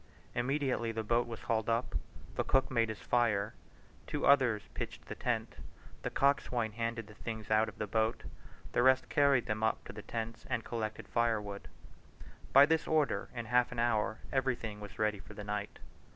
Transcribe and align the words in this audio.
Immediately 0.33 0.91
the 0.93 1.03
boat 1.03 1.27
was 1.27 1.41
hauled 1.43 1.69
up, 1.69 1.93
the 2.33 2.43
cook 2.43 2.71
made 2.71 2.89
his 2.89 3.01
fire; 3.03 3.53
two 4.07 4.25
others 4.25 4.63
pitched 4.73 5.05
the 5.05 5.13
tent; 5.13 5.57
the 6.01 6.09
coxswain 6.09 6.71
handed 6.71 7.05
the 7.05 7.13
things 7.13 7.51
out 7.51 7.69
of 7.69 7.77
the 7.77 7.85
boat; 7.85 8.23
the 8.71 8.81
rest 8.81 9.09
carried 9.09 9.45
them 9.45 9.61
up 9.61 9.83
to 9.85 9.93
the 9.93 10.01
tents 10.01 10.43
and 10.49 10.63
collected 10.65 11.07
firewood. 11.07 11.67
By 12.51 12.65
this 12.65 12.87
order, 12.87 13.29
in 13.35 13.45
half 13.45 13.71
an 13.71 13.77
hour 13.77 14.17
everything 14.33 14.79
was 14.79 14.97
ready 14.97 15.19
for 15.19 15.35
the 15.35 15.43
night. 15.43 15.77